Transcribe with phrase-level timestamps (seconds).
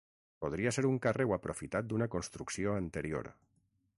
[0.45, 3.33] Podria ser un carreu aprofitat d'una construcció anterior.